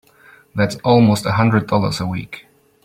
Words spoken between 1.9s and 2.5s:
a week!